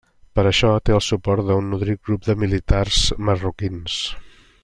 Per 0.37 0.43
a 0.43 0.49
això 0.51 0.69
té 0.89 0.95
el 0.99 1.03
suport 1.07 1.45
d'un 1.49 1.67
nodrit 1.73 2.01
grup 2.09 2.25
de 2.29 2.37
militars 2.45 3.05
marroquins. 3.29 4.03